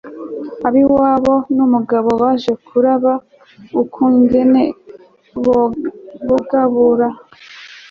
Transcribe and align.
abiwabo 0.67 1.33
numugabo 1.55 2.09
baje 2.21 2.51
kuraba 2.65 3.13
ukungene 3.81 4.63
bogabura 6.29 7.07